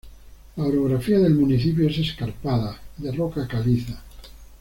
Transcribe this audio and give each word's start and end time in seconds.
La 0.55 0.63
orografía 0.65 1.19
del 1.19 1.35
municipio 1.35 1.87
es 1.87 1.95
escarpada, 1.99 2.75
de 2.97 3.11
roca 3.11 3.47
caliza. 3.47 4.01